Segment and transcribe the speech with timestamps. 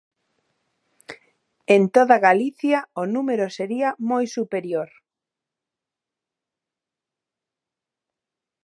[1.75, 4.89] En toda Galicia, o número sería moi superior.